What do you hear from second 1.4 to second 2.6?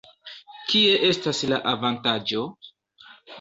la avantaĝo?